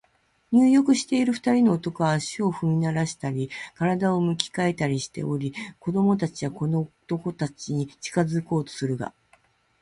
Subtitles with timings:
[0.51, 9.13] 入浴している二人の男は、足を踏みならしたり、身体を向き変えたりしており、子供たちはこの男たちに近づこうとするが、